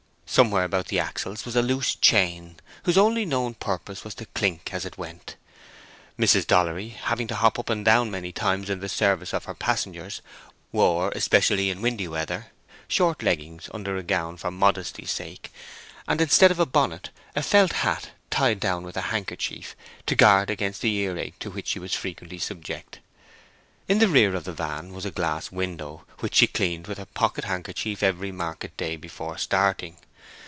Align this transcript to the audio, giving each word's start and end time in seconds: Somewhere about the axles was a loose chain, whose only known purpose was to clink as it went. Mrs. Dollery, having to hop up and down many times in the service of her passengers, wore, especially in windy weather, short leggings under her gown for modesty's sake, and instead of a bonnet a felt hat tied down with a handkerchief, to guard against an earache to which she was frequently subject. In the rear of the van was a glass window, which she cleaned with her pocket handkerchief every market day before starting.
Somewhere 0.33 0.63
about 0.63 0.87
the 0.87 0.97
axles 0.97 1.43
was 1.43 1.57
a 1.57 1.61
loose 1.61 1.93
chain, 1.93 2.55
whose 2.85 2.97
only 2.97 3.25
known 3.25 3.53
purpose 3.53 4.05
was 4.05 4.15
to 4.15 4.27
clink 4.27 4.73
as 4.73 4.85
it 4.85 4.97
went. 4.97 5.35
Mrs. 6.17 6.47
Dollery, 6.47 6.87
having 6.91 7.27
to 7.27 7.35
hop 7.35 7.59
up 7.59 7.69
and 7.69 7.83
down 7.83 8.09
many 8.09 8.31
times 8.31 8.69
in 8.69 8.79
the 8.79 8.87
service 8.87 9.33
of 9.33 9.43
her 9.43 9.53
passengers, 9.53 10.21
wore, 10.71 11.11
especially 11.17 11.69
in 11.69 11.81
windy 11.81 12.07
weather, 12.07 12.47
short 12.87 13.21
leggings 13.21 13.69
under 13.73 13.93
her 13.97 14.01
gown 14.01 14.37
for 14.37 14.49
modesty's 14.51 15.11
sake, 15.11 15.51
and 16.07 16.21
instead 16.21 16.49
of 16.49 16.61
a 16.61 16.65
bonnet 16.65 17.09
a 17.35 17.43
felt 17.43 17.73
hat 17.73 18.11
tied 18.29 18.61
down 18.61 18.83
with 18.83 18.95
a 18.95 19.01
handkerchief, 19.11 19.75
to 20.05 20.15
guard 20.15 20.49
against 20.49 20.85
an 20.85 20.91
earache 20.91 21.37
to 21.39 21.51
which 21.51 21.67
she 21.67 21.77
was 21.79 21.93
frequently 21.93 22.37
subject. 22.39 22.99
In 23.89 23.99
the 23.99 24.07
rear 24.07 24.33
of 24.35 24.45
the 24.45 24.53
van 24.53 24.93
was 24.93 25.03
a 25.05 25.11
glass 25.11 25.51
window, 25.51 26.05
which 26.19 26.35
she 26.35 26.47
cleaned 26.47 26.87
with 26.87 26.99
her 26.99 27.05
pocket 27.05 27.43
handkerchief 27.43 28.01
every 28.01 28.31
market 28.31 28.77
day 28.77 28.95
before 28.95 29.37
starting. 29.37 29.97